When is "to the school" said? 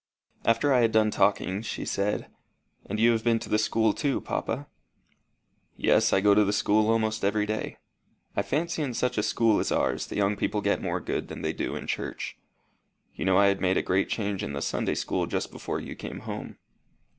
3.37-3.93, 6.33-6.89